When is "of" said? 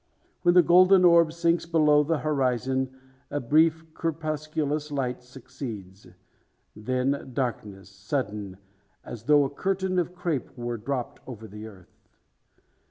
9.99-10.15